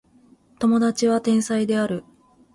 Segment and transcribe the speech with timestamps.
[0.57, 2.03] 友達は天才である